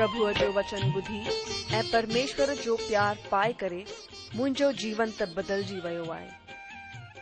[0.00, 1.18] प्रभुअ जो वचन ॿुधी
[1.76, 3.80] ऐं परमेश्वर जो प्यारु पाए करे
[4.36, 6.28] मुंहिंजो जीवन त बदलजी वियो आहे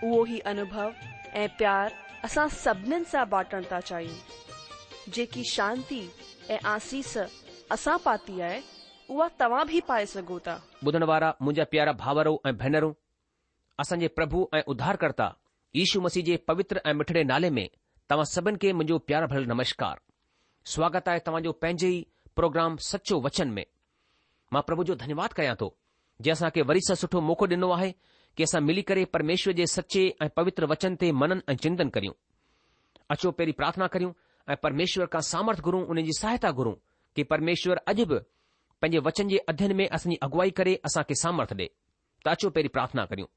[0.09, 0.92] उहो ई अनुभव
[1.41, 6.01] ऐं प्यारनि सां बटण था चाहियूं जेकी शांती
[8.04, 8.60] पाती आहे
[9.15, 10.54] उहा तव्हां बि पाए सघो था
[10.90, 12.92] मुंहिंजा प्यारा भाउरो ऐं भेनरूं
[14.20, 15.32] प्रभु ऐं उधार कर्ता
[16.07, 17.68] मसीह जे पवित्र ऐं मिठड़े नाले में
[18.10, 20.01] तव्हां सभिनि खे मुंहिंजो प्यारु भर नमस्कार
[20.74, 22.04] स्वागत आहे तव्हांजो पंहिंजे ई
[22.39, 23.65] प्रोग्राम सचो वचन में
[24.53, 25.67] मां प्रभु जो धन्यवाद कयां थो
[26.21, 27.89] जंहिं असांखे वरी सां सुठो मौको ॾिनो आहे
[28.37, 32.13] कि असां मिली करे परमेश्वर जे सचे ऐं पवित्र वचन ते मनन ऐं चिंतन करियूं
[33.15, 34.13] अचो पहिरीं प्रार्थना करियूं
[34.53, 36.75] ऐं परमेश्वर खां सामर्थ घुरूं उन जी सहायता घुरूं
[37.16, 38.19] कि परमेश्वर अॼु बि
[38.83, 41.66] पंहिंजे वचन जे अध्यन में असांजी अगुवाई करे असांखे सामर्थ ॾे
[42.27, 43.29] त अचो पहिरीं प्रार्थना करियूं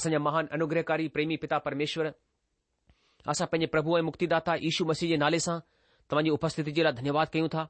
[0.00, 2.12] असांजा महान अनुग्रहकारी प्रेमी पिता परमेश्वर
[3.34, 5.58] असां पंहिंजे प्रभु ऐं मुक्तिदाता यशू मसीह जे नाले सां
[6.10, 7.66] तव्हांजी उपस्थिति जे लाइ धन्यवाद कयूं था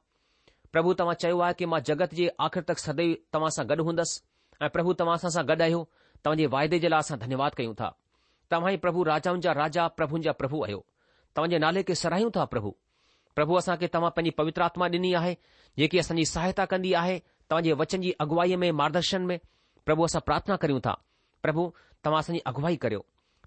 [0.72, 4.11] પ્રભુ તમા ચેવા કે માં જગત જી આખર તક સદેવ તમાસા ગડ હોંદસ
[4.61, 5.83] એ પ્રભુ તમાસા સા ગડ આયો
[6.22, 7.92] તમજે વાયદે જલાસા ધન્યવાદ કયુ તા
[8.50, 10.83] તમહી પ્રભુ રાજાંજા રાજા પ્રભુંજા પ્રભુ આયો
[11.34, 12.72] તમજે નાલે કે સરાહ્યું તા પ્રભુ
[13.36, 15.33] પ્રભુ આસા કે તમા પની પવિત્ર આત્મા દિની આહે
[15.78, 17.16] જે કે અસની સહાયતા કંદી આહે
[17.48, 19.36] તમજે વચન જી અગવાઈ મે માર્ગદર્શન મે
[19.86, 20.97] પ્રભુ આસા પ્રાર્થના કર્યુ તા
[21.44, 21.64] પ્રભુ
[22.03, 23.05] તમાસાની અગવાઈ કર્યો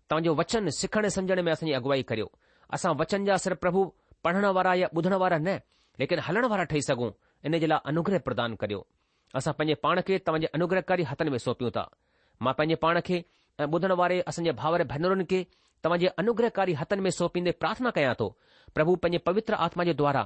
[0.09, 2.29] તંજો વચન સખણે સમજણે મે અસની અગવાઈ કર્યો
[2.73, 3.83] આસા વચન જા સર પ્રભુ
[4.23, 5.55] પઢણવારાય બુધણવારાને
[6.01, 7.09] लेकिन हलण वारा ठही सघूं
[7.47, 8.79] इन जे लाइ अनुग्रह प्रदान करियो
[9.39, 11.83] असां पंहिंजे पाण खे तव्हांजे अनुग्रहकारी हथनि में सौंपियूं था
[12.45, 13.17] मां पंहिंजे पाण खे
[13.61, 15.39] ऐं ॿुधण वारे असांजे भाउर भेनरुनि खे
[15.83, 18.27] तव्हांजे अनुग्रहकारी हथनि में सौंपीन्दे प्रार्थना कयां थो
[18.77, 20.23] प्रभु पंहिंजे पवित्र आत्मा जे द्वारा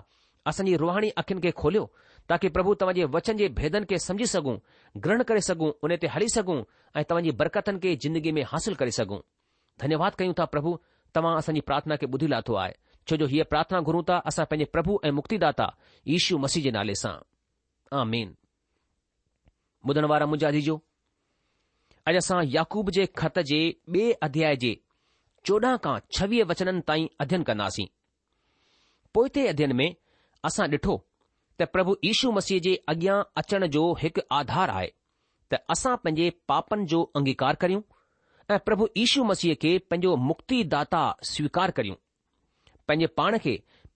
[0.53, 1.83] असांजी रुहाणी अखियुनि खे खोलियो
[2.31, 4.55] ताकी प्रभु तव्हां वचन जे भेदन खे सम्झी सघूं
[5.07, 6.57] ग्रहण करे सघूं उन ते हली सघूं
[6.99, 9.19] ऐं तव्हांजी बरकतनि खे जिंदगी में हासिल करे सघूं
[9.85, 10.75] धन्यवाद कयूं था प्रभु
[11.17, 12.73] तव्हां असांजी प्रार्थना खे ॿुधी लाथो आहे
[13.09, 16.71] छो जो हीअ प्रार्थना घुरूं था असां पंहिंजे प्रभु ऐं मुक्तिदाता दाता यीशू मसीह जे
[16.77, 17.11] नाले सां
[18.01, 18.33] आमीन
[19.91, 20.77] ॿुधण वारा मुंहिंजा अॼु
[22.21, 23.59] असां याक़ूब जे ख़त जे
[23.97, 24.73] ॿिए अध्याय जे
[25.49, 27.85] चोॾहं खां छवीह वचननि ताईं अध्यन कंदासीं
[29.17, 29.87] पोइ ते अध्यन में
[30.51, 30.95] असां ॾिठो
[31.59, 34.87] त प्रभु यीशू मसीह जे अॻियां अचण जो हिकु आधार आहे
[35.51, 37.81] त असां पंहिंजे पापनि जो अंगीकार करियूं
[38.55, 41.95] ऐं प्रभु यीशू मसीह खे पंहिंजो मुक्तिदाता स्वीकार करियूं
[42.87, 43.53] पंहिंजे पाण खे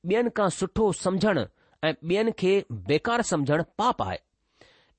[0.10, 1.42] ॿियनि खां सुठो समुझणु
[1.88, 2.52] ऐं ॿियनि खे
[2.92, 4.18] बेकार समुझणु पाप आहे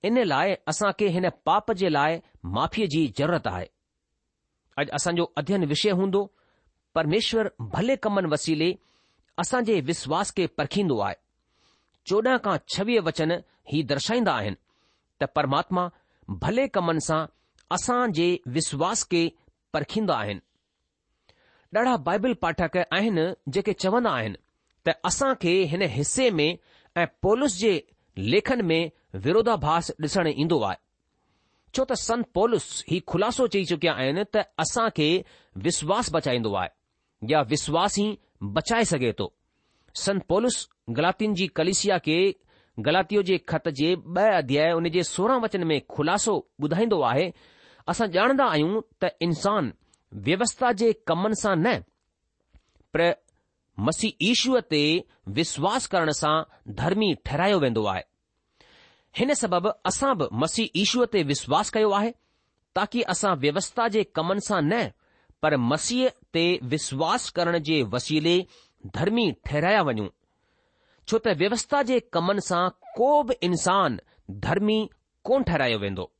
[0.08, 2.20] इन लाइ असां खे हिन पाप जे लाइ
[2.58, 3.66] माफ़ीअ जी ज़रूरत आहे
[4.82, 6.22] अॼु असांजो अध्ययन विषय हूंदो
[6.98, 8.70] परमेश्वर भले कमनि वसीले
[9.42, 11.16] असां जे विश्वास खे परखींदो आहे
[12.10, 13.32] चोॾहं खां छवीह वचन
[13.72, 14.60] ही दर्शाईंदा आहिनि
[15.22, 15.88] त परमात्मा
[16.46, 17.20] भले कमनि सां
[17.78, 18.28] असां जे
[18.58, 19.22] विश्वास खे
[19.76, 20.44] परखींदा आहिनि
[21.76, 24.36] ॾाढा बाइबल पाठक आहिनि जेके चवंदा आहिनि
[24.88, 26.58] त असां खे हिन हिसे में
[27.02, 27.72] ऐं पोलस जे
[28.32, 28.90] लेखन में
[29.26, 30.76] विरोधाभास ॾिसण ईंदो आहे
[31.74, 35.06] छो त संत पौलुस ही ख़ुलासो चई चुकिया आहिनि त असां खे
[35.68, 36.68] विश्वास बचाईंदो आहे
[37.34, 38.06] या विश्वास ई
[38.58, 39.30] बचाए सघे थो
[40.06, 40.56] संत पौलस
[40.98, 42.18] गलातियुनि जी कलिसिया खे
[42.88, 46.34] गलातियो जे ख़त जे ॿ अध्याय उन जे सोरहं वचन में खु़लासो
[46.66, 47.30] ॿुधाईंदो आहे
[47.94, 49.72] असां ॼाणंदा आहियूं त इंसान
[50.26, 51.74] व्यवस्था जे कमनि सां न
[52.96, 53.12] पर
[53.88, 54.80] मसी ईशूअ ते
[55.38, 56.32] विश्वास करण सां
[56.82, 58.02] धर्मी ठहिरायो वेंदो आहे
[59.20, 62.10] हिन सबबि असां बि मसीह ईशूअ ते विश्वासु कयो आहे
[62.78, 64.82] ताकी असां व्यवस्था जे कमनि सां न
[65.42, 66.44] पर मसीह ते
[66.74, 68.36] विश्वासु करण जे वसीले
[68.98, 70.08] धर्मी ठहिराया वञूं
[71.08, 72.62] छो त व्यवस्था जे कमनि सां
[72.98, 74.78] को बि इंसानु धर्मी
[75.30, 76.10] कोन ठहिरायो वेंदो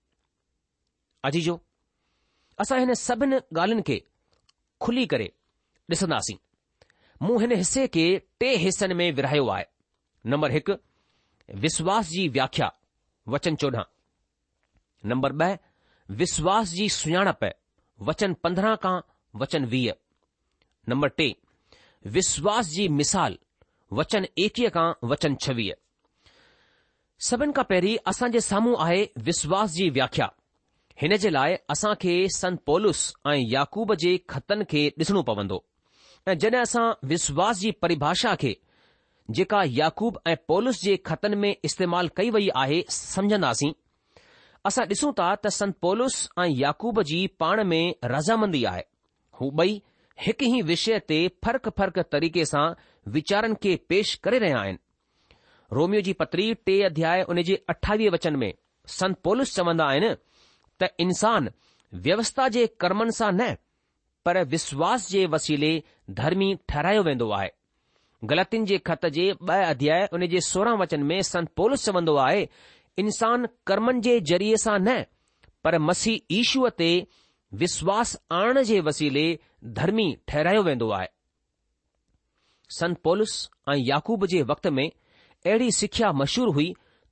[1.49, 1.61] जो
[2.61, 3.97] असां हिन सभिनि ॻाल्हिन खे
[4.85, 5.29] खुली करे
[5.93, 6.35] ॾिसंदासीं
[7.25, 8.05] मूं हिन हिसे खे
[8.41, 9.65] टे हिसनि में विरहायो आहे
[10.33, 10.73] नंबर हिकु
[11.65, 12.69] विश्वास जी व्याख्या
[13.35, 13.85] वचन चोॾहां
[15.13, 15.49] नंबर ब॒
[16.23, 17.45] विश्वास जी सुञाणप
[18.09, 18.95] वचन पंद्रहं खां
[19.43, 19.93] वचन वीह
[20.93, 21.29] नम्बर टे
[22.19, 23.39] विश्वास जी मिसाल
[24.01, 26.29] वचन एकवीह खां वचन छवीह
[27.31, 30.29] सभिनि खां पहिरीं असांजे साम्हूं आहे विश्वास जी व्याख्या
[31.01, 32.99] हिन जे लाइ असां खे संत पोलुस
[33.29, 35.57] ऐं याकूब जे ख़तनि खे ॾिसणो पवंदो
[36.29, 36.83] ऐं जॾहिं असां
[37.13, 38.53] विश्वास जी परिभाषा खे
[39.39, 43.73] जेका याकूब ऐं पोलिसस जे ख़तनि में इस्तेमाल कई वई आहे समझंदासीं
[44.71, 47.83] असां ॾिसूं था त संत पोलस ऐं याकूब जी पाण में
[48.17, 48.85] रज़ामंदी आहे
[49.41, 49.75] हू ॿई
[50.29, 52.67] हिकु ई विषय ते फ़र्क फ़र्क़ तरीक़े सां
[53.21, 55.35] वीचारनि खे पेश करे रहिया आहिनि
[55.81, 58.53] रोमियो जी पत्री टे अध्याय उन जे अठावीह वचन में
[59.01, 60.13] संत पोलस चवंदा आहिनि
[60.83, 61.49] त इंसान
[62.05, 63.49] व्यवस्था जे कर्मनि सां न
[64.25, 65.73] पर विश्वास जे वसीले
[66.21, 67.51] धर्मी ठहिरायो वेंदो आहे
[68.31, 72.43] ग़लतियुनि जे ख़त जे ॿ अध्याय उन जे सोरहं वचन में संत पोलस चवंदो आहे
[73.03, 74.97] इंसान कर्मनि जे ज़रिये सां न
[75.67, 76.91] पर मसीह ईशूअ ते
[77.63, 79.25] विश्वास आणण जे वसीले
[79.81, 81.09] धर्मी ठहिरायो वेंदो आहे
[82.81, 83.35] संत पोलस
[83.71, 86.69] ऐं याकूब जे वक़्त में अहिड़ी सिख्या मशहूरु हुई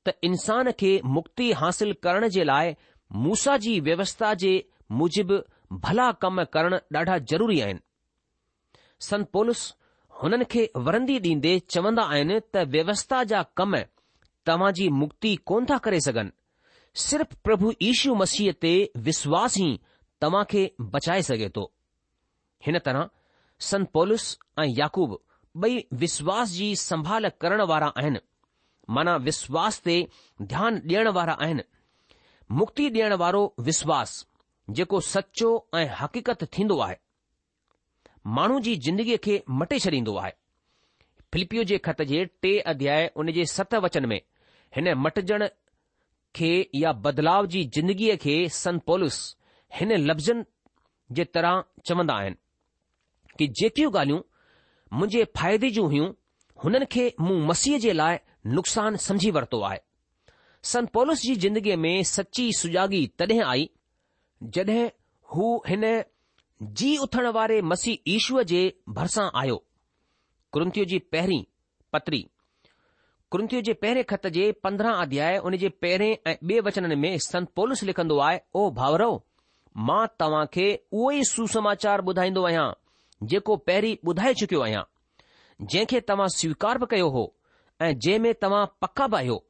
[0.06, 2.74] त इंसान खे मुक्ति हासिल करण जे लाइ
[3.16, 4.52] मूसा जी व्यवस्था जे
[5.00, 5.38] मुजिबि
[5.84, 7.80] भला कम करण ॾाढा ज़रूरी आहिनि
[9.08, 9.62] संत पोलस
[10.22, 13.76] हुननि खे वरंदी ॾींदे चवंदा आहिनि त व्यवस्था जा कम
[14.46, 16.30] तव्हां जी मुक्ति कोन था करे सघनि
[17.06, 18.72] सिर्फ़ प्रभु यीशू मसीह ते
[19.08, 19.70] विश्वास ई
[20.20, 21.70] तव्हां खे बचाए सघे थो
[22.66, 23.08] हिन तरह
[23.70, 24.28] संत पोलस
[24.58, 25.18] ऐं याकूब
[25.64, 28.20] ॿई विश्वास जी संभाल करण वारा आहिनि
[28.98, 29.96] माना विश्वास ते
[30.52, 31.62] ध्यानु ॾियण वारा आहिनि
[32.50, 34.12] मुक्ति ॾियण वारो विश्वास
[34.76, 36.96] जेको सचो ऐं हक़ीक़त थींदो आहे
[38.36, 40.30] माण्हू जी जिंदगीअ खे मटे छॾींदो आहे
[41.32, 44.20] फिलिपियो जे ख़त जे टे अध्याय उन जे सत वचन में
[44.76, 45.46] हिन मटजण
[46.36, 49.18] खे या बदलाव जी जिंदगीअ खे सनपोलुस
[49.80, 50.44] हिन लफ़्ज़नि
[51.18, 54.20] जे तरह चवंदा आहिनि कि जेकियूं ॻाल्हियूं
[54.98, 56.08] मुंहिंजे फ़ाइदे जूं हुयूं
[56.64, 58.16] हुननि खे मूं मसीह जे लाइ
[58.56, 59.78] नुक़सानु समुझी वरितो आहे
[60.64, 63.68] सन पोलस जी जिंदगीअ में सची सुजाॻी तॾहिं आई
[64.54, 64.88] जड॒हिं
[65.34, 65.84] हू हिन
[66.78, 68.62] जी उथण वारे मसीह ईश्वर जे
[68.96, 69.56] भरिसां आयो
[70.54, 71.42] कृंतीअ जी पहिरीं
[71.92, 72.24] पत्री
[73.32, 77.50] कृंतीअ जे पहिरें खत जे पंद्रहं अध्याय उन जे पहिरें ऐं बे वचननि में संत
[77.56, 79.20] पोलस लिखंदो आहे ओ भावरव
[79.88, 82.68] मां तव्हां खे उहो ई सुसमाचार ॿुधाईंदो आहियां
[83.32, 84.82] जेको पहिरीं ॿुधाए चुकियो आहियां
[85.64, 87.24] जंहिंखे तव्हां स्वीकार बि कयो हो
[87.82, 89.44] ऐं जंहिं में तव्हां पका बि आहियो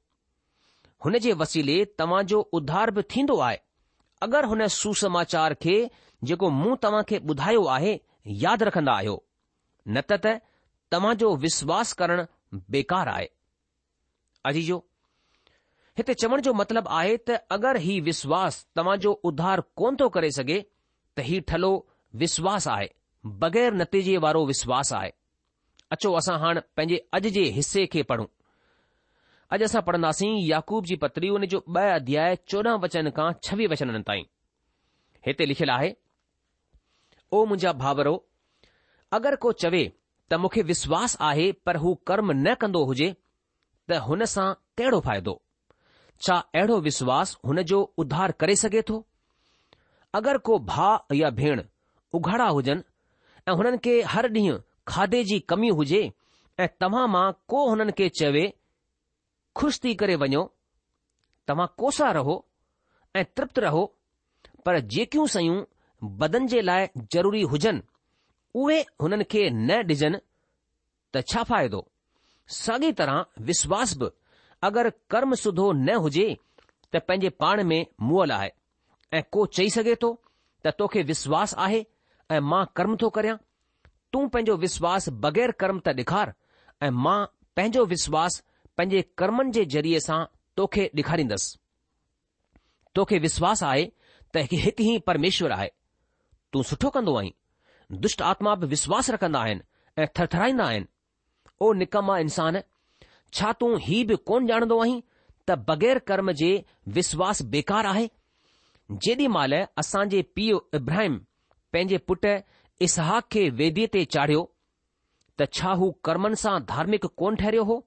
[1.05, 3.56] हुन जे वसीले तव्हांजो उधार बि थींदो आहे
[4.27, 5.77] अगरि हुन सुसमाचार खे
[6.31, 7.93] जेको मूं तव्हां खे ॿुधायो आहे
[8.45, 9.17] यादि रखंदा आहियो
[9.89, 10.33] न त
[10.93, 12.23] तव्हांजो विश्वास करणु
[12.75, 13.27] बेकार आहे
[14.50, 14.79] अॼु
[16.00, 20.59] हिते चवण जो मतिलबु आहे त अगरि हीउ विश्वासु तव्हांजो उधार कोन थो करे सघे
[21.17, 21.71] त हीउ ठलो
[22.25, 22.89] विश्वासु आहे
[23.45, 25.11] बगै़र नतीजे वारो विश्वासु आहे
[25.95, 28.27] अचो असां हाणे पंहिंजे अॼु जे हिस्से खे पढ़ूं
[29.55, 34.00] अॼु असां पढ़ंदासीं याकूब जी पत्री हुन जो ॿ अध्याय चोॾहं वचन खां छवीह वचननि
[34.09, 34.25] ताईं
[35.27, 35.89] हिते लिखियलु आहे
[37.39, 38.12] ओ मुंहिंजा भाउरो
[39.19, 39.81] अगरि को चवे
[40.31, 44.47] त मूंखे विश्वास आहे पर हू कर्म न कंदो हुजे त हुन सां
[44.81, 45.35] कहिड़ो फ़ाइदो
[46.29, 48.99] छा अहिड़ो विश्वासु हुन जो उधार करे सघे थो
[50.23, 51.65] अगरि को भाउ या भेण
[52.21, 54.59] उघाड़ा हुजनि ऐं हुननि खे हर ॾींहुं
[54.93, 56.03] खाधे जी कमी हुजे
[56.65, 58.47] ऐं तव्हां मां को हुननि खे चवे
[59.56, 60.43] ख़ुशि थी करे वञो
[61.49, 62.37] तव्हां कोसा रहो
[63.17, 63.85] ऐं तृप्त रहो
[64.67, 65.62] पर जेकियूं शयूं
[66.21, 67.83] बदन जे लाइ ज़रूरी हुजनि
[68.62, 70.21] उहे हुननि खे न ॾिजनि
[71.14, 71.81] त छा फ़ाइदो
[72.61, 74.09] साॻी तरह विश्वास बि
[74.69, 76.26] अगरि कर्म सुधो न हुजे
[76.93, 78.50] त पंहिंजे पाण में मुअल आहे
[79.19, 80.12] ऐं को चई सघे थो
[80.64, 81.85] त तोखे विश्वास आहे
[82.37, 83.37] ऐं मां कर्म थो करियां
[84.12, 86.35] तूं पंहिंजो विश्वास बग़ैर कर्म त ॾेखार
[86.87, 87.19] ऐं मां
[87.57, 88.43] पंहिंजो विश्वास
[88.78, 90.18] पंहिंजे कर्मनि जे ज़रिये सां
[90.58, 91.56] तोखे ॾेखारींदसि
[92.99, 93.80] तोखे विश्वास आहे
[94.35, 95.68] त हिकु ई परमेश्वर आहे
[96.56, 97.30] तूं सुठो कंदो आहीं
[98.04, 99.66] दुष्ट आत्मा बि विश्वास रखंदा आहिनि
[100.00, 100.87] ऐं थरथराईंदा आहिनि
[101.61, 102.61] ओ निकमा इंसान
[103.40, 105.00] छा तूं ही बि कोन ॼाणंदो आहीं
[105.47, 106.52] त बग़ैर कर्म जे
[107.00, 108.06] विश्वास बेकार आहे
[109.08, 109.54] जेॾी महिल
[109.85, 111.18] असांजे पीउ इब्राहिम
[111.73, 112.35] पंहिंजे पुटु
[112.90, 114.47] इसहाक खे वेदीअ ते चाढ़ियो
[115.38, 117.78] त छा हू कर्मनि सां धार्मिक कोन ठहिरियो हो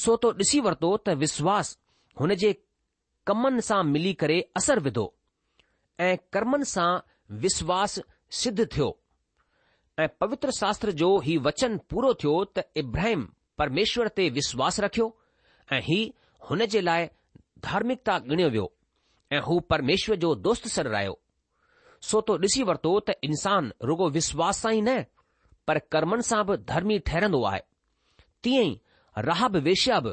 [0.00, 1.68] सोतो ॾिसी वरितो त विश्वास
[2.20, 2.48] हुन जे
[3.28, 5.04] कर्मनि सां मिली करे असरु विधो
[6.06, 6.88] ऐं कर्मनि सां
[7.44, 8.02] विश्वासु
[8.40, 8.88] सिद्ध थियो
[10.04, 13.24] ऐं पवित्र शास्त्र जो ही वचन पूरो थियो त इब्राहिम
[13.62, 15.08] परमेश्वर ते विश्वास रखियो
[15.76, 15.98] ऐं ही
[16.50, 17.06] हुन जे लाइ
[17.68, 18.68] धार्मिकता गणियो वियो
[19.36, 21.16] ऐं हू परमेश्वर जो दोस्त सर रहियो
[22.10, 25.00] सोतो ॾिसी वरितो त इन्सानु रुगो विश्वास सां ई न
[25.70, 27.60] पर कर्मनि सां बि धर्मी ठहिरंदो आहे
[28.44, 28.76] तीअं ई
[29.24, 30.12] राहब वेश्याब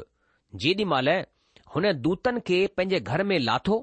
[0.62, 1.08] जेॾी महिल
[1.74, 3.74] हुन दूतनि खे पंहिंजे घर में लाथो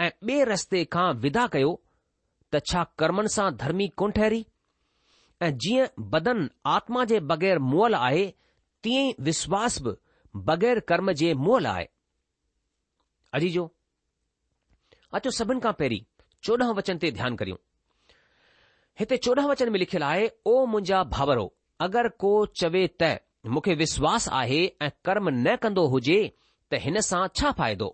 [0.00, 1.72] ऐं ॿिए रस्ते खां विदा कयो
[2.54, 4.40] त छा कर्मनि सां धर्मी कोन ठहरी
[5.46, 8.24] ऐं जीअं बदन आत्मा जे बग़ैर मुअल आहे
[8.86, 9.94] तीअं ई विश्वास बि
[10.50, 11.88] बग़ैर कर्म जे मुल आहे
[13.38, 13.68] अजी जो
[15.18, 16.00] अचो सभिनि खां पहिरीं
[16.44, 17.58] चोॾहं वचन ते ध्यानु करियूं
[19.02, 21.46] हिते चोॾहं वचन में लिखियलु आहे ओ मुंहिंजा भाउरो
[21.90, 22.30] अगरि को
[22.62, 23.12] चवे त
[23.48, 26.20] विश्वास आहे ऐं कर्म न कंदो हुजे
[26.72, 27.88] त हिन सां छा फ़ाइदो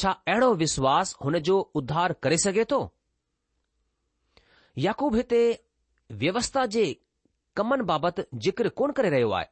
[0.00, 2.80] छा अहिड़ो विश्वासु हुन जो उधार करे सघे थो
[4.86, 5.40] याकूब हिते
[6.22, 6.84] व्यवस्था जे
[7.60, 9.48] कमनि बाबति ज़िक्र कोन करे रहियो आहे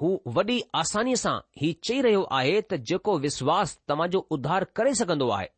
[0.00, 0.08] हू
[0.38, 5.48] वॾी आसानीअ सां हीउ चई रहियो आहे त जेको विश्वासु तव्हांजो उधार करे सघंदो आहे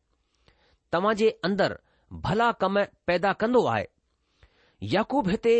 [0.97, 1.81] तव्हांजे अंदरि
[2.29, 3.85] भला कम पैदा कंदो आहे
[4.95, 5.55] याकूब हिते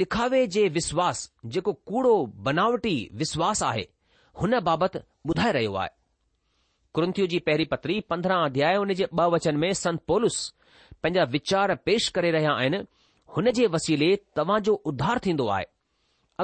[0.00, 1.18] ॾिखावे जे विश्वास
[1.54, 2.12] जेको कूड़ो
[2.44, 3.86] बनावटी विश्वास आहे
[4.40, 4.98] हुन बाबति
[5.30, 5.88] ॿुधाए रहियो आहे
[6.94, 10.38] क्रंथीअ जी पहिरीं पत्री पंद्रहं अध्याय हुन जे ॿ वचन में संत पोलिस
[11.02, 12.80] पंहिंजा वीचार पेश करे रहिया आहिनि
[13.36, 15.66] हुन जे वसीले तव्हां जो उधार थींदो आहे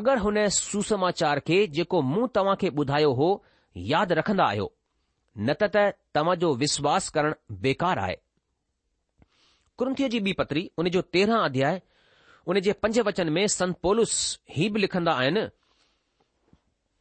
[0.00, 3.30] अगरि हुन सुसमाचार खे जेको मूं तव्हां खे ॿुधायो हो
[3.92, 4.72] यादि रखंदा आहियो
[5.48, 5.80] न त
[6.18, 8.14] तव्हां जो विश्वास करणु बेकार आहे
[9.80, 11.80] क्रंथीअ जी ॿी पत्री हुन जो तेरहं अध्याय
[12.50, 14.12] उन जे पंज वचन में संत पोलुस
[14.50, 15.40] ही बि लिखंदा आहिनि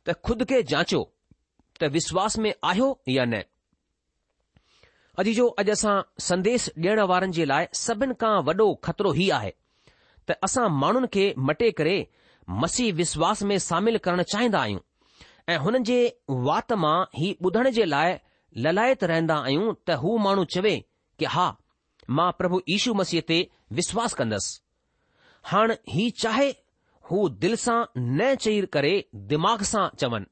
[0.07, 1.01] त खुद खे जांचो
[1.81, 3.39] त विश्वास में आहियो या न
[5.23, 5.93] अॼु जो अॼु असां
[6.25, 9.53] संदेस ॾियण वारनि जे लाइ सभिनि खां वॾो खतरो ई आहे
[10.27, 11.95] त असां माण्हुनि खे मटे करे
[12.65, 14.85] मसीह विश्वास में शामिल करणु चाहींदा आहियूं
[15.53, 15.99] ऐं हुननि जे
[16.49, 18.17] वात मां ही ॿुधण जे लाइ
[18.67, 20.75] ललायत रहंदा आहियूं त हू माण्हू चवे
[21.19, 21.47] कि हा
[22.19, 23.39] मां प्रभु यीशू मसीह ते
[23.81, 24.57] विश्वास कंदसि
[25.49, 26.49] हाणे ही चाहे
[27.09, 27.79] हू दिल सां
[28.19, 28.93] न चई करे
[29.33, 30.25] दिमाग़ सां चवनि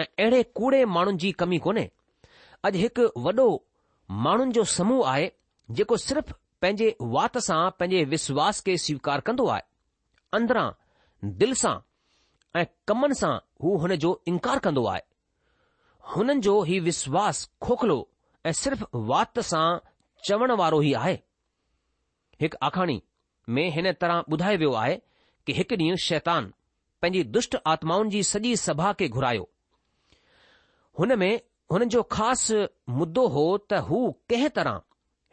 [0.00, 1.84] ऐं अहिड़े कूड़े माण्हुनि जी कमी कोन्हे
[2.68, 3.46] अॼु हिकु वॾो
[4.26, 5.26] माण्हुनि जो समूह आहे
[5.80, 6.32] जेको सिर्फ़
[6.64, 9.62] पंहिंजे वात सां पंहिंजे विश्वास खे स्वीकार कंदो आहे
[10.38, 10.66] अंदरां
[11.42, 11.74] दिल सां
[12.60, 13.32] ऐं कमनि सां
[13.64, 15.02] हू हुन जो इनकार कंदो आहे
[16.14, 17.98] हुननि जो ही विश्वास खोखलो
[18.46, 19.66] ऐं सिर्फ़ वात सां
[20.30, 21.14] चवण वारो ई आहे
[22.44, 22.98] हिकु आखाणी
[23.54, 24.96] મે હેને طرح બુધાય વયો આય
[25.46, 26.44] કે હકની શૈતાન
[27.00, 29.46] પંજી દુષ્ટ આત્માઓં જી સજી સભા કે ઘરાયો
[30.98, 31.30] હનમે
[31.74, 32.42] હન જો ખાસ
[32.98, 34.00] મુદ્દો હોત હુ
[34.30, 34.74] કે તરહ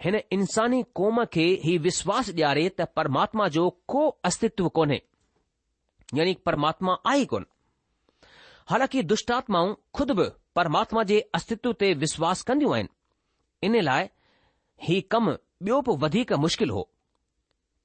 [0.04, 4.98] હેને ઇન્સાની કોમકે હી વિશ્વાસ જારે ત પરમાત્મા જો કો અસ્તિત્વ કોને
[6.18, 7.46] યાની પરમાત્મા આય કોન
[8.72, 10.12] હાલાકી દુષ્ટ આત્માઓ ખુદ
[10.58, 12.88] પરમાત્મા જે અસ્તિત્વ તે વિશ્વાસ કરદ્યુ એન
[13.68, 14.08] ઇને લાય
[14.88, 15.28] હી કમ
[15.66, 16.84] બયો પ વધીક મુશ્કિલ હો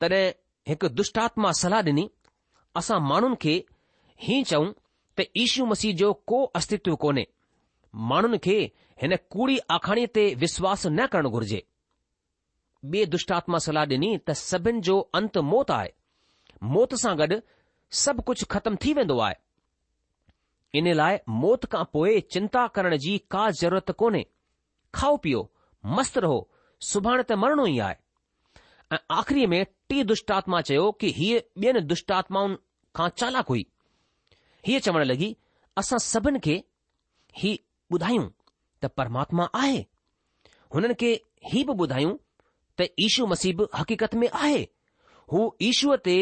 [0.00, 0.30] तॾहिं
[0.68, 2.02] हिकु दुष्टात्मा सलाह ॾिनी
[2.80, 3.54] असां माण्हुनि खे
[4.26, 4.68] हीउ चऊं
[5.18, 7.24] त ईशू मसीह जो को अस्तित्व कोन्हे
[8.12, 8.56] माण्हुनि खे
[9.02, 11.60] हिन कूड़ी आखाणीअ ते विश्वास न करणु घुर्जे
[12.92, 15.90] ॿिए दुष्टात्मा सलाह ॾिनी त सभिनि जो अंत मौत आहे
[16.76, 17.40] मौत सां गॾु
[18.02, 19.34] सभु कुझु ख़त्म थी वेंदो आहे
[20.78, 24.22] इन लाइ मौत खां पोइ चिंता करण जी का ज़रूरत कोन्हे
[25.00, 25.40] खाओ पीओ
[25.98, 26.38] मस्तु रहो
[26.92, 27.96] सुभाणे त मरणो ई आहे
[28.90, 32.48] અખરી મેં ટી દુષ્ટાત્મા છે કે હી બેન દુષ્ટાત્માઓ
[32.96, 33.64] કાંચાલા કોઈ
[34.66, 35.32] હી ચવણ લગી
[35.78, 36.54] આસા સબન કે
[37.40, 37.56] હી
[37.90, 38.28] બુધાયું
[38.80, 39.82] ત પરમાત્મા આય
[40.72, 41.10] હનન કે
[41.50, 42.16] હી બુધાયું
[42.76, 44.62] ત ઈશુ મસીબ હકીકત મે આય
[45.32, 46.14] હો ઈશુતે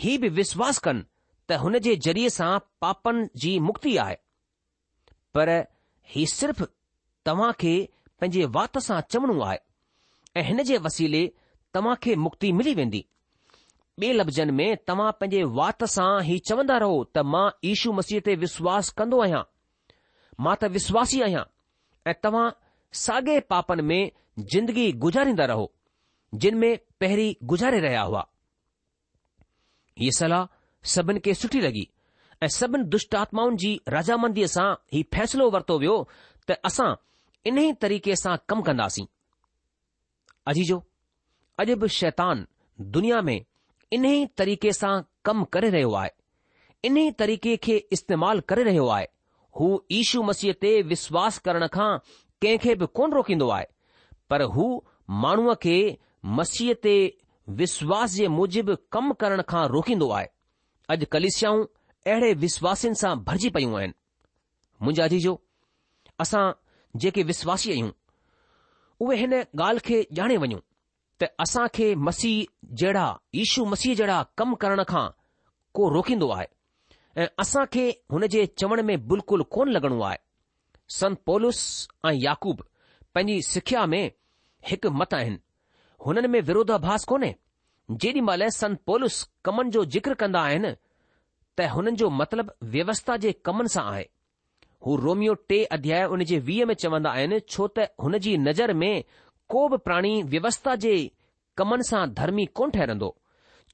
[0.00, 0.98] હી બિ વિશ્વાસ કર
[1.46, 4.18] ત હનજે જરીસા પાપન જી મુક્તિ આય
[5.34, 5.50] પર
[6.12, 6.62] હી સિર્ફ
[7.26, 7.72] તમા કે
[8.18, 11.22] પંજે વાત સા ચવણુ આય હનજે વસીલે
[11.74, 13.04] तव्हां खे मुक्ति मिली वेंदी
[14.02, 18.34] ॿिए लफ़्ज़नि में तव्हां पंहिंजे वात सां ई चवंदा रहो त मां ईशू मसीह ते
[18.42, 19.40] विश्वास कंदो आहियां
[20.46, 21.42] मां त विश्वासी आहियां
[22.10, 22.44] ऐं तव्हां
[23.02, 24.10] साॻे पापनि में
[24.54, 25.66] ज़िंदगी गुज़ारींदा रहो
[26.44, 26.70] जिन में
[27.04, 28.22] पहिरीं गुज़ारे रहिया हुआ
[30.02, 30.46] हीअ सलाह
[30.94, 31.86] सभिनि खे सुठी लॻी
[32.42, 35.96] ऐं सभिनि आत्माउनि जी रजामंदीअ सां ही फ़ैसिलो वरितो वियो
[36.52, 36.90] त असां
[37.50, 39.06] इन ई तरीक़े सां कमु कंदासीं
[40.54, 40.80] अजीजो
[41.60, 42.46] अॼु बि शैतान
[42.94, 43.40] दुनिया में
[43.92, 44.92] इन ई तरीक़े सां
[45.24, 46.10] कमु करे रहियो आहे
[46.84, 49.06] इन ई तरीक़े खे इस्तेमालु करे रहियो आहे
[49.60, 51.88] हू ईशू मसीह ते विश्वास करण खां
[52.42, 53.66] कंहिंखे बि कोन रोकींदो आहे
[54.30, 54.66] पर हू
[55.24, 55.76] माण्हूअ खे
[56.40, 56.94] मसीह ते
[57.62, 60.28] विश्वास जे मूजिबि कमु करण खां रोकींदो आहे
[60.94, 61.64] अॼु कलिस्याऊं
[62.12, 63.94] अहिड़े विश्वासिन सां भरिजी पयूं आहिनि
[64.82, 65.38] मुंहिंजा जी जो
[66.26, 66.46] असां
[67.06, 67.90] जेके विश्वासी आहियूं
[69.06, 70.60] उहे हिन ॻाल्हि खे ॼाणे वञूं
[71.20, 72.46] त असां खे मसीह
[72.80, 73.06] जहिड़ा
[73.42, 75.06] ईशू मसीह जहिड़ा कम करण खां
[75.74, 76.46] को रोकींदो आहे
[77.22, 80.18] ऐं असां खे हुन जे चवण में बिल्कुलु कोन लॻणो आहे
[80.98, 81.62] संत पौलुस
[82.08, 82.62] ऐं याकूब
[83.14, 84.02] पंहिंजी सिख्या में
[84.68, 85.38] हिकु मत आहिनि
[86.06, 87.34] हुननि में विरोधाभास कोन्हे
[88.02, 90.72] जेॾी महिल संत पौलस कमनि जो जिक्र कंदा आहिनि
[91.58, 94.06] त हुननि जो मतिलबु व्यवस्था जे कमनि सां आहे
[94.86, 98.72] हू रोमियो टे अध्याय हुन जे वीह में चवंदा आहिनि छो त हुन जी नज़र
[98.82, 98.92] में
[99.48, 100.92] को बि प्राणी व्यवस्था जे
[101.56, 103.08] कमनि सां धर्मी कोन ठहिरंदो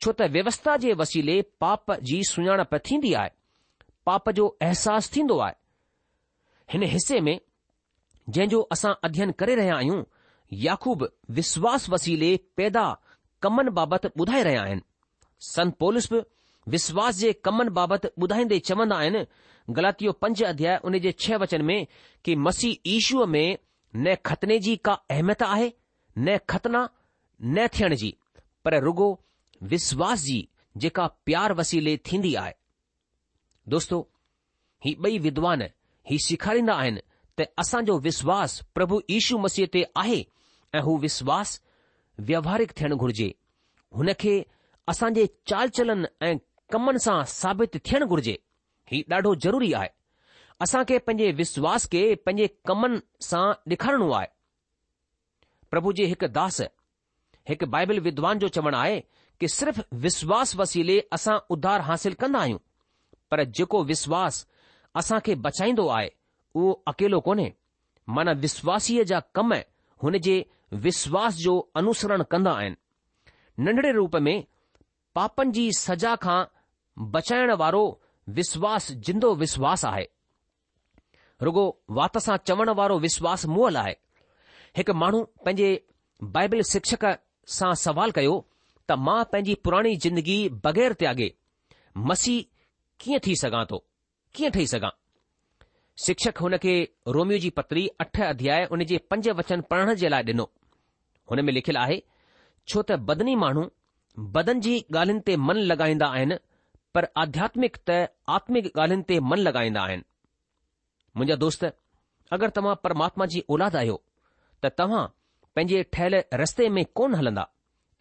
[0.03, 3.31] छो त व्यवस्था जे वसीले पाप जी सुञाणप थींदी आहे
[4.07, 5.55] पाप जो अहसासु थींदो आहे
[6.73, 7.39] हिन हिसे में
[8.29, 10.03] जंहिं जो असां अध्ययन करे रहिया आहियूं
[10.67, 12.85] याखूब विश्वास वसीले पैदा
[13.47, 14.83] कमनि बाबति ॿुधाए रहिया आहिनि
[15.55, 16.21] संत पोलिस बि
[16.75, 19.25] विश्वास जे कमनि बाबति ॿुधाईंदे चवंदा आहिनि
[19.79, 21.87] ग़लातियो पंज अध्याय उन जे छह वचन में
[22.25, 23.47] कि मसीह ईशूअ में
[23.97, 25.73] न ख़तने जी का अहमियत आहे
[26.19, 26.89] न ख़तना
[27.45, 28.15] न थियण जी
[28.65, 29.09] पर रुगो
[29.73, 30.47] विश्वास जी
[30.85, 32.53] जेका प्यार वसीले थींदी आहे
[33.75, 34.01] दोस्तो
[34.85, 35.63] ही ॿई विद्वान
[36.11, 37.01] हीउ सेखारींदा आहिनि
[37.39, 40.19] त असांजो विश्वास प्रभु यीशु मसीह ते आहे
[40.75, 43.33] ऐं हू विश्वासु व्यवहारिक थियणु घुरिजे
[43.97, 44.35] हुन खे
[44.89, 46.37] असांजे चाल चलन ऐं
[46.73, 48.37] कमनि सां साबित थियणु घुरिजे
[48.93, 49.89] ही ॾाढो ज़रूरी आहे
[50.63, 53.43] असां खे पंहिंजे विश्वास खे पंहिंजे कमनि सां
[53.73, 54.27] ॾेखारणो आहे
[55.73, 56.61] प्रभु जे हिकु दास
[57.51, 59.01] हिकु बाइबल विद्वान जो चवणु आहे
[59.41, 62.59] कि सिर्फ़ु विश्वास वसीले असां उधार हासिल कंदा आहियूं
[63.35, 64.39] पर जेको विश्वास
[65.03, 66.11] असां खे बचाईंदो आहे
[66.63, 67.49] उहो अकेलो कोन्हे
[68.19, 69.55] माना विश्वासीअ जा कम
[70.05, 70.37] हुन जे
[70.87, 74.37] विश्वास जो अनुसरण कंदा आहिनि नंढड़े रूप में
[75.19, 76.41] पापनि जी सजा खां
[77.19, 77.85] बचाइण वारो
[78.41, 80.07] विश्वास जिंदो विश्वास आहे
[81.43, 81.65] रुगो
[81.97, 83.93] वात सां चवण वारो विश्वास मुअल आहे
[84.77, 85.69] हिकु माण्हू पंहिंजे
[86.37, 87.05] बाइबिल शिक्षक
[87.57, 88.35] सां सवाल कयो
[88.89, 90.37] त मां पंहिंजी पुराणी जिंदगी
[90.67, 91.29] बगै़र त्यागे
[92.11, 92.47] मसीह
[93.05, 93.79] कीअं थी सघां थो
[94.37, 94.91] कीअं ठही सघां
[96.05, 96.75] शिक्षक हुन खे
[97.17, 100.47] रोमियो जी पतरी अठ अध्याय हुन जे पंज वचन पढ़ण जे लाइ ॾिनो
[101.33, 101.99] हुन में लिखियलु आहे
[102.73, 103.67] छो त बदनी माण्हू
[104.39, 106.41] बदन जी ॻाल्हियुनि ते मन लॻाईंदा आहिनि
[106.97, 108.03] पर आध्यात्मिक त
[108.39, 110.05] आत्मिक ॻाल्हियुनि ते मन लॻाईंदा आहिनि
[111.17, 111.65] मुंहिंजा दोस्त
[112.37, 113.97] अगरि तव्हां परमात्मा जी औलाद आहियो
[114.63, 115.03] त तव्हां
[115.57, 117.45] पंहिंजे ठहियल रस्ते में कोन हलंदा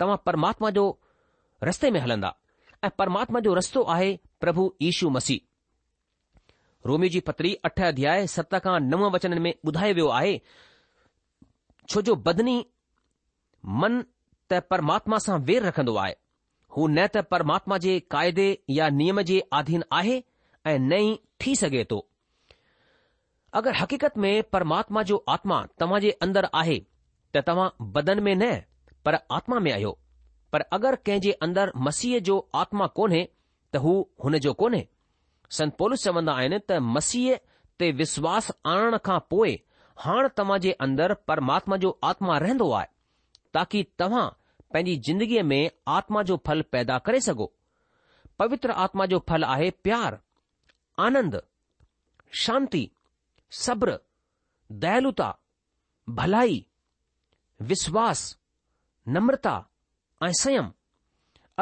[0.03, 0.85] तव्हां परमात्मा जो
[1.69, 2.31] रस्ते में हलंदा
[2.83, 4.09] ऐं परमात्मा जो रस्तो आहे
[4.45, 10.07] प्रभु यीशू मसीह रोमी जी पत्री अठ अध्याय सत खां नव वचन में ॿुधायो वियो
[10.21, 12.55] आहे छो जो बदनी
[13.83, 14.01] मन
[14.49, 16.15] त परमात्मा सां वेर रखंदो आहे
[16.77, 18.47] हू न त परमात्मा जे क़ाइदे
[18.79, 20.17] या नियम जे आधीन आहे
[20.65, 21.99] ऐं न ई थी सघे थो
[23.55, 26.77] अगरि हक़ीक़त में परमात्मा जो आत्मा जे अंदरि आहे
[27.35, 28.51] त तव्हां बदन में न
[29.05, 29.97] पर आत्मा में आहियो
[30.53, 33.23] पर अगरि कंहिं जे अंदरि मसीह जो आत्मा कोन्हे
[33.75, 34.85] त हू हुन जो कोन्हे
[35.57, 37.35] संतोल चवन्दा आहिनि त मसीह
[37.81, 39.55] ते विश्वास आनण खां पोइ
[40.05, 42.87] हाणे तव्हां जे अंदरि परमात्मा जो आत्मा रहन्दो आहे
[43.57, 44.25] ताकी तव्हां
[44.73, 47.51] पंहिंजी ज़िंदगीअ में आत्मा जो फल पैदा करे सघो
[48.43, 50.19] पवित्र आत्मा जो फल आहे प्यार
[51.07, 51.41] आनंद
[52.45, 52.83] शांती
[53.61, 53.97] सब्र
[54.83, 55.27] दयालुता
[56.19, 56.55] भलाई
[57.71, 58.21] विश्वास
[59.15, 59.53] नम्रता
[60.27, 60.71] ऐं संयम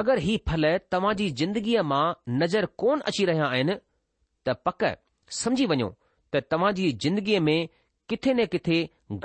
[0.02, 2.04] अगरि हीउ फल तव्हां जी ज़िंदगीअ मां
[2.44, 3.76] नज़र कोन अची रहिया आहिनि
[4.50, 4.84] त पक
[5.40, 5.90] समझी वञो
[6.36, 7.58] त तव्हां जी ज़िंदगीअ में
[8.10, 8.78] किथे न किथे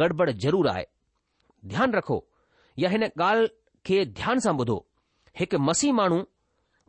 [0.02, 0.84] गड़बड़ ज़रूरु आहे
[1.74, 2.18] ध्यानु रखो
[2.84, 3.48] या हिन ॻाल्हि
[3.90, 4.78] खे ध्यान सां ॿुधो
[5.42, 6.18] हिकु मसीह माण्हू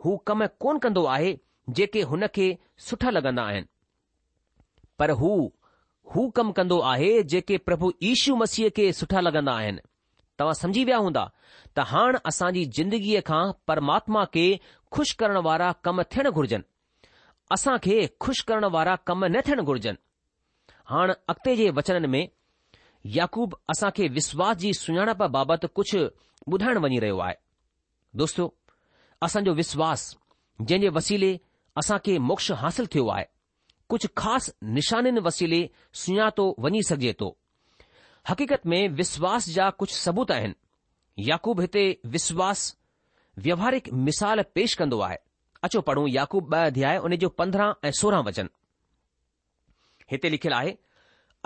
[0.05, 1.37] हू कम कोन कंदो आहे
[1.81, 2.47] जेके हुन खे
[2.89, 3.67] सुठा लॻंदा आहिनि
[4.99, 5.31] पर हू
[6.15, 9.81] हू कमु कंदो आहे जेके प्रभु ईशू मसीह खे सुठा लॻंदा आहिनि
[10.39, 11.23] तव्हां सम्झी विया हूंदा
[11.75, 13.41] त हाणे असांजी ज़िंदगीअ खां
[13.71, 14.45] परमात्मा खे
[14.97, 16.67] खु़शि करणु वारा कमु थियणु घुर्जनि
[17.55, 19.99] असां खे खु़शि करणु वारा कम न थियणु घुर्जनि
[20.93, 22.23] हाणे अॻिते जे वचन में
[23.19, 26.01] याकूब असां खे विश्वास जी सुञाणप बाबति कुझु
[26.53, 27.35] ॿुधाइण वञी रहियो आहे
[28.23, 28.47] दोस्तो
[29.27, 31.31] असांजो विश्वासु जंहिं जे वसीले
[31.81, 33.25] असांखे मोक्ष हासिलु थियो आहे
[33.89, 35.59] कुझु ख़ासि निशाननि वसीले
[36.03, 37.27] सुञातो वञी सघिजे थो
[38.29, 41.83] हक़ीक़त में विश्वास जा कुझु सबूत आहिनि याकूब हिते
[42.15, 42.65] विश्वास
[43.45, 45.17] व्यवहारिक मिसाल पेश कंदो आहे
[45.67, 48.49] अचो पढ़ूं याकूब ॿ अध्याय हुन जो पंद्रहं ऐं सोरहं वचन
[50.11, 50.75] हिते लिखियलु आहे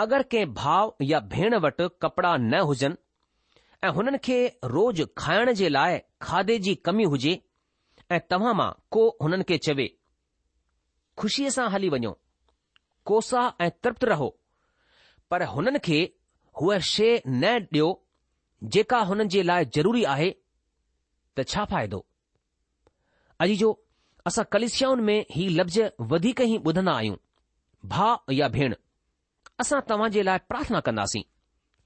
[0.04, 4.38] अगरि कंहिं भाउ या भेण वटि कपिड़ा न हुजनि ऐं हुननि खे
[4.76, 7.40] रोज़ खाइण जे लाइ खाधे जी कमी हुजे
[8.16, 9.88] ऐं तव्हां मां को हुननि खे चवे
[11.20, 12.16] ख़ुशीअ सां हली वञो
[13.08, 14.28] कोसा ऐं तृप्त रहो
[15.32, 16.00] पर हुननि खे
[16.62, 17.88] हूअ शइ न ॾियो
[18.76, 20.30] जेका हुननि जे लाइ ज़रूरी आहे
[21.40, 22.00] त छा फ़ाइदो
[23.44, 23.70] अॼु जो
[24.32, 25.80] असां कलिशियाउनि में ही लफ़्ज़
[26.14, 27.18] वधीक ई ॿुधंदा आहियूं
[27.96, 28.76] भाउ या भेण
[29.64, 31.24] असां तव्हां जे लाइ प्रार्थना कंदासीं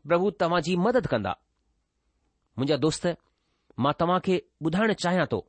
[0.09, 1.33] प्रभु तव्हां जी मदद कंदा
[2.59, 3.07] मुंहिंजा दोस्त
[3.85, 5.39] मां तव्हां खे ॿुधाइणु चाहियां थो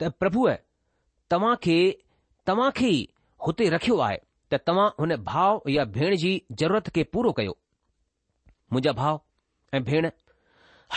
[0.00, 0.54] त प्रभुअ
[1.34, 1.76] तव्हां खे
[2.50, 3.02] तव्हां खे ई
[3.46, 4.20] हुते रखियो आहे
[4.52, 6.30] त तव्हां हुन भाउ या भेण जी
[6.60, 7.54] ज़रूरत खे पूरो कयो
[8.72, 9.18] मुंहिंजा भाउ
[9.76, 10.06] ऐं भेण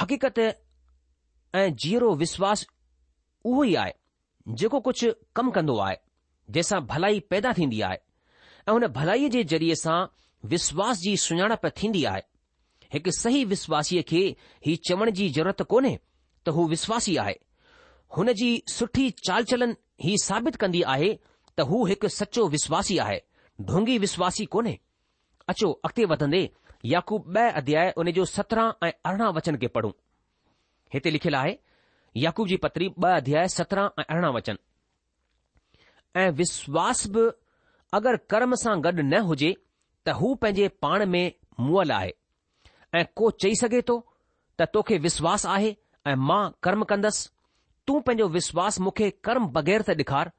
[0.01, 0.39] हक़ीक़त
[1.61, 2.65] ऐं जीअरो विश्वास
[3.49, 5.09] उहो ई आहे जेको कुझु
[5.39, 7.97] कमु कंदो आहे जंहिंसां भलाई पैदा थींदी आहे
[8.67, 9.97] ऐं हुन भलाईअ जे ज़रिये सां
[10.55, 12.21] विश्वास जी सुञाणप थींदी आहे
[12.95, 14.21] हिकु सही विश्वासीअ खे
[14.67, 15.93] ही चवण जी ज़रूरत कोन्हे
[16.45, 17.35] त हू विश्वासी आहे
[18.19, 19.75] हुन जी सुठी चालचलन
[20.07, 21.11] ही साबित कंदी आहे
[21.57, 23.19] त हू हिकु सचो विश्वासी आहे
[23.69, 24.77] ढोंगी विश्वासी कोन्हे
[25.49, 26.41] अचो अॻिते वधंदे
[26.93, 29.91] याकूब ब॒ अध्याय उन जो सत्रहं ऐं अरिड़हं वचन खे पढ़ूं
[30.93, 31.55] हिते लिखियलु आहे
[32.23, 34.57] याकूब जी पत्री ब॒ अध्याय सत्रहं ऐं अरिड़हं वचन
[36.21, 37.25] ऐं विश्वास बि
[37.99, 39.53] अगरि कर्म सां गॾु न हुजे
[40.05, 41.23] त हू पंहिंजे पाण में
[41.67, 42.11] मुअल आहे
[42.99, 43.99] ऐं को चई सघे थो
[44.59, 45.75] त तोखे विश्वास आहे
[46.11, 47.29] ऐं मां कर्म कंदसि
[47.87, 50.31] तूं पंहिंजो विश्वास मूंखे कर्म बग़ैर त ॾेखार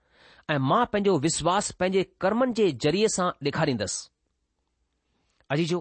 [0.50, 4.08] ऐं मां पंहिंजो विश्वास पंहिंजे कर्मनि जे ज़रिए सां ॾेखारींदसि
[5.54, 5.78] अजीजो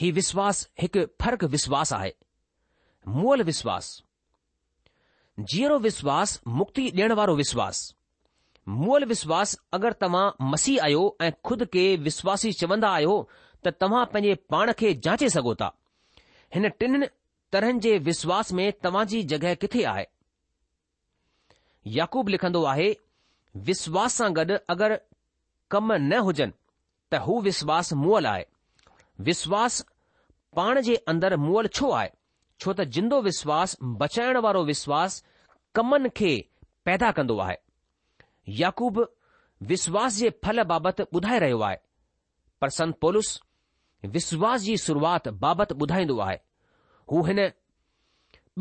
[0.00, 2.12] हीउ विश्वास हिकु फ़र्क़ विश्वास आहे
[3.18, 3.88] मूल विश्वास
[5.52, 7.80] जीअरो विश्वास मुक्ति ॾियण वारो विश्वास
[8.82, 13.16] मूल विश्वास अगरि तव्हां मसीह आहियो ऐं खुद खे विश्वासी चवंदा आहियो
[13.66, 15.72] त तव्हां पंहिंजे पाण खे जांचे सघो था
[16.54, 17.06] हिन टिनि
[17.52, 20.04] तरहनि जे विश्वास में तव्हां जी जॻहि किथे आहे
[21.98, 22.92] याकूब लिखंदो आहे
[23.66, 24.96] विश्वास सां गॾु अगरि
[25.74, 26.54] कमु न हुजनि
[27.10, 28.44] त हू विश्वास मुअल आहे
[29.28, 29.78] विश्वास
[30.58, 32.10] पाण जे अंदरि मुअल छो आहे
[32.62, 35.22] छो त जिंदो विश्वासु बचाइण वारो विश्वासु
[35.78, 36.30] कमनि खे
[36.86, 37.56] पैदा कंदो आहे
[38.62, 39.00] याकूब
[39.72, 41.76] विश्वास जे फल बाबति ॿुधाए रहियो आहे
[42.60, 43.30] पर संत पोलस
[44.16, 46.38] विश्वास जी शुरुआति बाबति ॿुधाईंदो आहे
[47.12, 47.38] हू हिन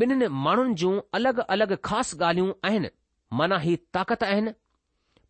[0.02, 2.90] ॿिन्हिनि माण्हुनि जूं अलॻि अलॻि ख़ासि ॻाल्हियूं आहिनि
[3.38, 4.52] मना ही ताक़त आहिनि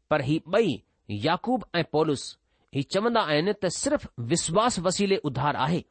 [0.10, 2.24] पर ही ॿई याकूब ऐं पोलुस
[2.76, 5.82] हीउ चवंदा आहिनि त सिर्फ़ु विश्वासु वसीले उधार आहे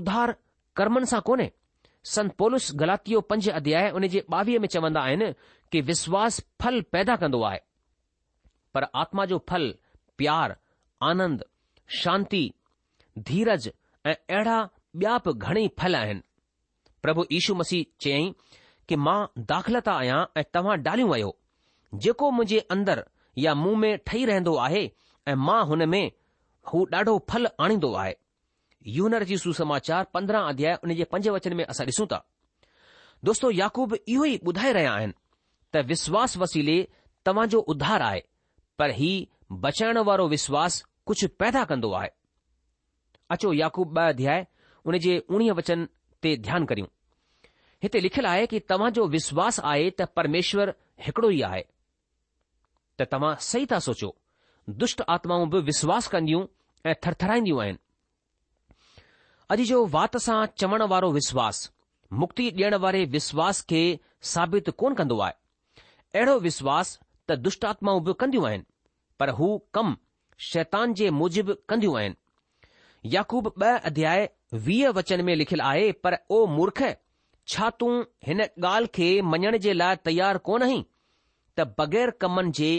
[0.00, 0.34] उधार
[0.80, 1.50] कर्मनि सां कोन्हे
[2.14, 5.32] संत पोलुस गलाती पंज अध्याय उन जे ॿावीह में चवंदा आहिनि
[5.72, 7.60] कि विश्वासु फल पैदा कन्दो आहे
[8.74, 9.74] पर आत्मा जो फल
[10.18, 10.56] प्यार
[11.10, 11.44] आनंद
[12.00, 12.42] शांती
[13.30, 13.70] धीरज
[14.06, 14.58] ऐं अहिड़ा
[15.02, 16.22] ॿिया बि घणेई फल आहिनि
[17.02, 18.30] प्रभु यीशु मसीह चयई
[18.88, 19.18] कि मां
[19.52, 21.32] दाख़िला आहियां ऐं तव्हां डालियो वियो
[22.04, 22.30] जेको
[23.42, 24.84] या मुंह में ठही रहंदो आहे
[25.28, 26.10] ऐं मां हुन में
[26.72, 28.14] हू ॾाढो फल आणींदो आहे
[28.96, 32.24] यूनर जी सुसमाचार पंद्रहं अध्याय उन जे पंज वचन में असां ॾिसूं था
[33.24, 35.12] दोस्तो याकूब इहो ई ॿुधाए रहिया आहिनि
[35.74, 36.82] त विश्वास वसीले
[37.26, 38.20] तव्हांजो उधार आहे
[38.78, 39.12] पर ही
[39.64, 42.08] बचाइण वारो विश्वास कुझु पैदा कंदो आहे
[43.36, 44.46] अचो याकूब ॿ अध्याय
[44.86, 45.84] उन जे उणिवीह वचन
[46.22, 46.88] ते ध्यानु करियूं
[47.82, 50.72] हिते लिखियलु आहे कि तव्हांजो विश्वास आहे त परमेश्वर
[51.06, 51.62] हिकड़ो ई आहे
[52.98, 54.14] त तव्हां सही था सोचो
[54.82, 56.44] दुष्ट आत्माऊं बि विश्वास कंदियूं
[56.90, 57.78] ऐं थरथराईंदियूं आहिनि
[59.54, 61.62] अॼु जो वात सां चवण वारो विश्वास
[62.22, 63.80] मुक्ति ॾियण वारे विश्वास खे
[64.34, 66.94] साबित कोन कंदो आहे अहिड़ो विश्वास
[67.28, 68.64] त दुष्ट आत्माऊं बि कंदियूं आहिनि
[69.20, 69.96] पर हू कम
[70.52, 74.28] शैतान जे मूजिबि कंदियूं आहिनि याकूब ॿ अध्याय
[74.68, 76.82] वीह वचन में लिखियलु आहे पर ओ मूर्ख
[77.54, 77.92] छा तूं
[78.30, 80.82] हिन ॻाल्हि खे मञण जे लाइ तयारु कोन आहीं
[81.58, 82.70] त बग़ैर कमनि जे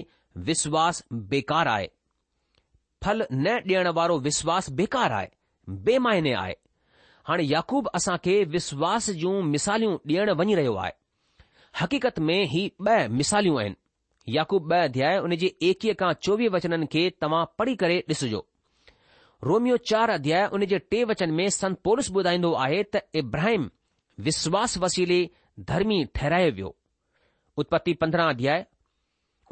[0.47, 1.87] विश्वास बेकार आहे
[3.03, 5.27] फल न ॾियण वारो विश्वास बेकार आहे
[5.85, 6.53] बेमाइने आहे
[7.27, 10.91] हाणे याकूब असां खे विश्वास जूं मिसालियूं ॾियण वञी रहियो आहे
[11.81, 16.85] हक़ीक़त में ही ॿ मिसालियूं आहिनि याकूब ॿ अध्याय उन जे एकवीह खां चोवीह वचननि
[16.95, 18.43] खे तव्हां पढ़ी करे ॾिसजो
[19.51, 23.69] रोमियो चार अध्याय उन जे टे वचन में संत पोलिस ॿुधाईंदो आहे त इब्राहिम
[24.29, 25.27] विश्वास वसीले
[25.73, 26.73] धर्मी ठहिरायो वियो
[27.61, 28.65] उत्पत्ति पंद्रहं अध्याय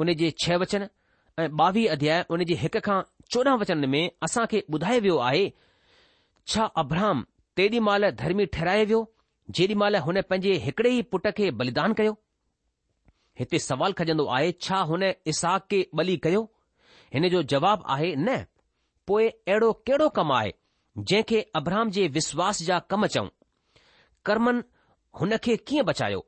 [0.04, 0.88] उन जे छह वचन
[1.40, 3.00] ऐं ॿावीह अध्याय उन जे हिक खां
[3.32, 5.46] चोॾहं वचन में असां खे ॿुधाए वियो आहे
[6.54, 9.00] छा तेदी तेॾी महिल धर्मी ठहिराए वियो
[9.58, 12.16] जेॾी महिल हुन पंहिंजे हिकड़े ई पुट खे बलिदान कयो
[13.40, 16.42] हिते सवाल खजंदो आहे छा हुन इसाक खे बली कयो
[17.14, 18.38] हिन जो जवाबु आहे न
[19.08, 20.54] पोइ अहिड़ो कहिड़ो कमु आहे
[20.98, 23.28] जंहिंखे अब्राहम जे विश्वास जा कम चऊं
[24.26, 24.64] कर्मन
[25.22, 26.26] हुन खे कीअं बचायो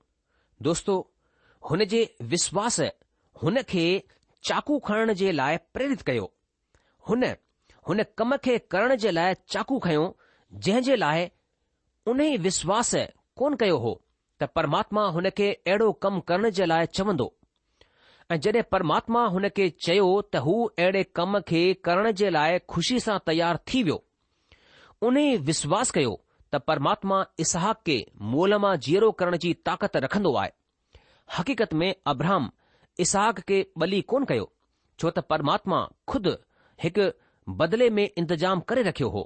[0.70, 0.96] दोस्तो
[1.70, 2.00] हुन जे
[2.32, 2.80] विश्वास
[3.44, 3.86] हुन खे
[4.48, 6.32] चाकू खणण जे लाइ प्रेरित कयो
[7.10, 7.24] हुन
[7.88, 10.04] हुन कम खे करण जे लाइ चाकू खयो
[10.66, 11.26] जंहिं जे लाइ
[12.12, 13.00] उन ई विश्वासु
[13.42, 13.94] कोन कयो हो
[14.42, 17.28] त परमात्मा हुन खे अहिड़ो कमु करण जे लाइ चवंदो
[18.34, 23.00] ऐं जॾहिं परमात्मा हुन खे चयो त हू अहिड़े कम खे करण जे लाइ खु़शी
[23.08, 23.98] सां तयार थी वियो
[25.10, 27.98] उन ई विश्वासु कयो त परमात्मा इसहाक खे
[28.36, 30.54] मोल मां जीअरो करण जी ताक़त रखंदो आहे
[31.38, 32.50] हक़ीक़त में अब्रह्म
[33.00, 34.52] इसाक खे बली कोन कयो
[35.00, 35.80] छो त परमात्मा
[36.12, 36.28] खुद
[36.84, 37.08] हिकु
[37.62, 39.24] बदिले में इंतजाम करे रखियो हो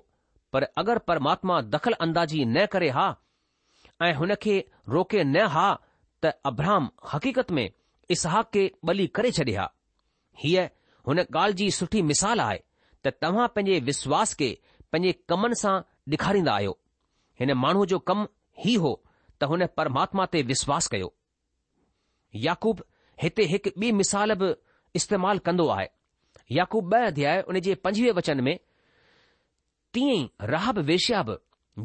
[0.54, 3.08] पर अगरि परमात्मा दख़ल अंदाज़ी न करे हा
[4.08, 4.58] ऐं हुन खे
[4.96, 5.68] रोके न हा
[6.24, 7.70] त अब्रह्म हक़ीक़त में
[8.16, 9.68] इसाक खे बली करे छॾे हा
[10.44, 10.66] हीअ
[11.08, 12.62] हुन ॻाल्हि जी सुठी मिसाल आहे
[13.04, 14.50] त तव्हां पंहिंजे विश्वास खे
[14.94, 15.76] पंहिंजे कमनि सां
[16.16, 16.78] ॾेखारींदा आहियो
[17.44, 18.26] हिन माण्हूअ जो कमु
[18.66, 18.94] ई हो
[19.40, 21.14] त हुन परमात्मा ते विश्वास कयो
[22.38, 22.84] याकूब
[23.22, 24.50] हिते हिकु ॿी मिसाल बि
[24.96, 25.88] इस्तेमालु कंदो आहे
[26.58, 28.58] याकूब ॿ अध्याय उन जे पंजवीह वचन में
[29.94, 31.36] तीअं ई राहब वेशिया बि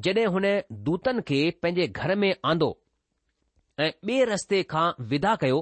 [0.04, 0.44] जॾहिं हुन
[0.88, 2.68] दूतन खे पंहिंजे घर में आंदो
[3.80, 5.60] ऐं ॿिए रस्ते खां विदा कयो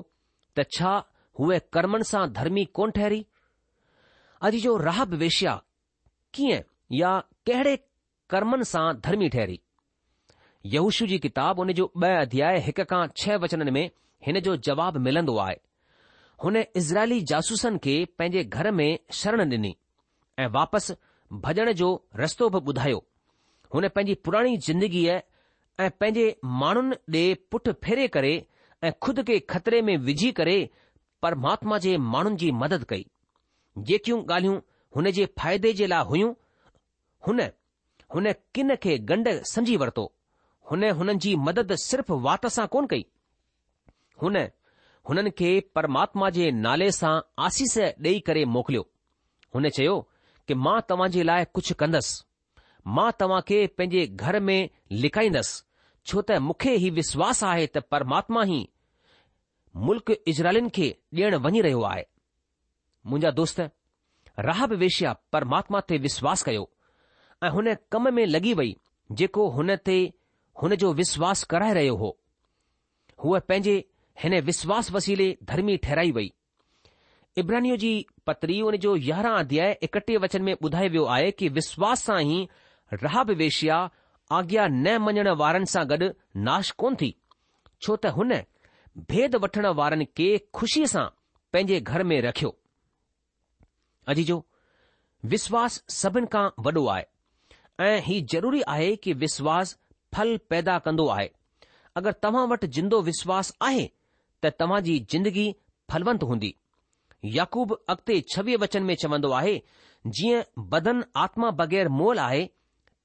[0.59, 0.93] त छा
[1.41, 3.25] उहे कर्मनि सां धर्मी कोन ठहिरी
[4.47, 5.61] अॼ जो राहब वेशया
[6.35, 6.61] कीअं
[7.01, 7.15] या
[7.51, 7.77] कहिड़े
[8.35, 9.61] कर्मनि सां धर्मी ठहिरी
[10.75, 13.85] यूशू जी किताबु उन जो ॿ अध्याय हिक खां छह में
[14.27, 15.57] हिन जो जवाबु मिलन्दो आहे
[16.45, 19.75] हुन इज़राइली जासूसनि खे पंहिंजे घर में शरण डि॒नी
[20.43, 20.95] ऐ वापसि
[21.47, 21.89] भॼण जो
[22.23, 23.03] रस्तो बि ॿुधायो
[23.75, 25.19] हुन पंहिंजी पुराणी ज़िंदगीअ
[25.85, 26.27] ऐं पंहिंजे
[26.63, 28.33] माण्हुनि ॾे पुठि फेरे करे
[28.87, 30.59] ऐं खुद के खतरे में विझी करे
[31.23, 33.05] परमात्मा जे माण्हुनि जी मदद कई
[33.91, 34.59] जेकियूं गाल्हियूं
[34.97, 36.33] हुन जे फ़ाइदे जे लाइ हुइयूं
[37.29, 40.13] हुन किन खे ॻंढ सम्झी वरितो
[40.71, 43.05] हुननि जी मदद सिर्फ़ वात सां कोन्ह कई
[44.23, 44.37] हुन
[45.09, 47.15] हुननि खे परमात्मा जे नाले सां
[47.47, 48.87] आसीस ॾेई करे मोकिलियो
[49.55, 49.95] हुन चयो
[50.49, 54.69] कि मां तव्हां जे लाइ कुझु कंदसि मां तव्हां खे पंहिंजे घर में
[55.05, 55.63] लिकाईंदसि
[56.07, 58.61] छो त मूंखे ई विश्वास आहे त परमात्मा ई
[59.91, 60.89] मुल्क इजरायलिन खे
[61.21, 62.05] ॾियणु वञी रहियो आहे
[63.07, 63.61] मुंहिंजा दोस्त
[64.49, 66.65] राहब वेशिया परमात्मा ते विश्वास कयो
[67.47, 68.75] ऐं हुन कम में लॻी वई
[69.21, 69.99] जेको हुन ते
[70.63, 72.17] हुन जो विश्वास कराए रहियो हो
[73.25, 73.77] हूअ पंहिंजे
[74.23, 76.33] हिन विश्वास वसीले धर्मी ठहिराई वई
[77.39, 77.93] इब्राहिनिय जी
[78.27, 82.47] पत्री हुन जो यारहां अध्याय एकटे वचन में ॿुधायो वियो आहे कि विश्वास सां ई
[83.03, 83.79] राह वेशिया
[84.39, 86.09] आज्ञा न मञण वारनि सां गॾु
[86.49, 87.11] नाश कोन थी
[87.83, 88.35] छो त हुन
[89.13, 90.27] भेद वठणु वारनि खे
[90.61, 91.05] खु़शीअ सां
[91.57, 92.53] पंहिंजे घर में रखियो
[94.15, 94.27] अजी
[95.35, 97.05] विश्वास सभिनि खां वॾो आहे
[97.81, 99.77] ऐ ही ज़रूरी आहे कि विश्वास
[100.15, 101.31] फल पैदा कन्दो आहे
[102.01, 103.05] अगरि तव्हां वटि जिंदो
[103.39, 103.89] आहे
[104.45, 105.45] त तव्हां जी ज़िंदगी
[105.93, 106.53] फलवंत हूंदी
[107.35, 109.55] याकूब अॻिते छवीह वचन में चवंदो आहे
[110.19, 112.45] जीअं बदन आत्मा बग़ैर मोल आहे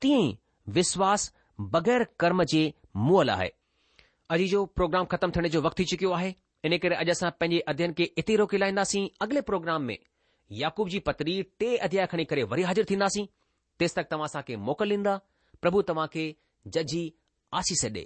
[0.01, 0.21] तीअं
[0.73, 2.61] विश्वास विश्वासु बगै़र कर्म जे
[3.09, 3.49] मोल आहे
[4.35, 6.33] अॼु जो प्रोग्राम ख़तमु थियण जो वक़्तु थी चुकियो आहे
[6.69, 9.97] इन करे अॼु असां पंहिंजे अध्ययन खे एतिरी रोके लाहींदासीं अॻिले प्रोग्राम में
[10.63, 13.25] याकूब जी पतरी टे अध्याय खणी करे वरी हाज़िर थींदासीं
[13.79, 15.19] तेसि तक तव्हां असांखे मोकल ॾींदा
[15.61, 16.27] प्रभु तव्हां खे
[16.77, 17.03] जजी
[17.61, 18.05] आसीस ॾे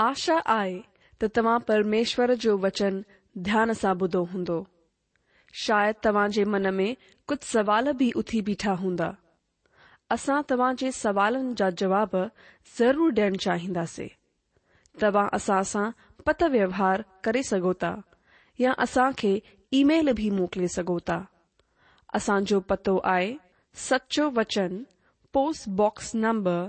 [0.00, 0.74] आशा आहे
[1.22, 2.98] त तव्हां परमेश्वर जो वचन
[3.46, 4.56] ध्यान सां ॿुधो हूंदो
[5.62, 6.92] शायदि तव्हां मन में
[7.28, 9.08] कुछ सवाल भी उथी बीठा हुंदा
[10.16, 10.90] असां तव्हां जे
[11.62, 12.14] जा जवाब
[12.78, 14.06] ज़रूर डि॒यण चाहिंदासीं
[15.02, 15.86] तव्हां असां सां
[16.26, 17.72] पत व्यवहार करे सघो
[18.64, 19.34] या असां खे
[19.80, 21.18] ईमेल बि मोकिले सघो था
[22.20, 24.82] असांजो पतो आहे वचन
[25.38, 26.64] post box number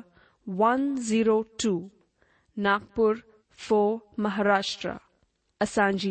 [0.64, 1.78] one zero two
[2.64, 3.20] Nagpur
[3.68, 3.78] फो
[4.24, 4.92] महाराष्ट्र
[5.62, 6.08] असल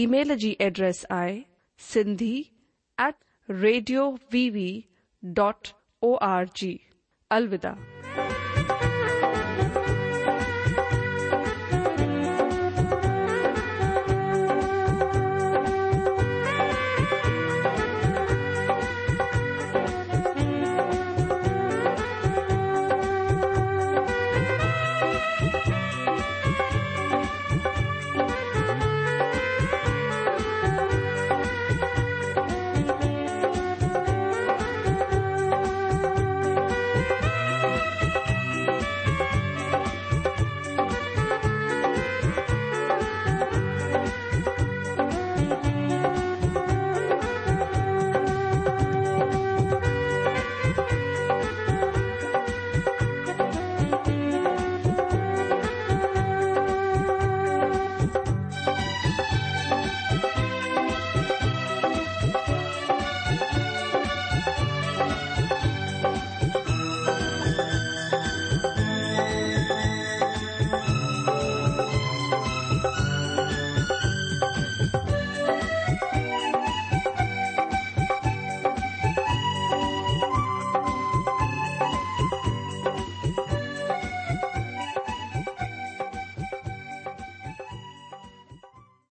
[0.00, 1.40] ईमेल एड्रेस आहे
[1.92, 2.34] Sindhi
[3.06, 3.14] at
[3.62, 4.68] radio VV
[5.38, 5.68] dot
[6.10, 6.76] O R G
[7.38, 8.01] अलविदा